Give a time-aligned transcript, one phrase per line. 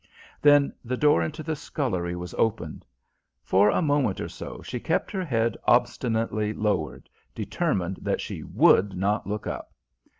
[0.41, 2.85] Then the door into the scullery was opened.
[3.43, 8.97] For a moment or so she kept her head obstinately lowered, determined that she would
[8.97, 9.75] not look up.